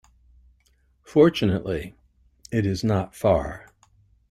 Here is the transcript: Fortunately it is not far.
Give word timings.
Fortunately 1.03 1.93
it 2.51 2.65
is 2.65 2.83
not 2.83 3.13
far. 3.13 3.71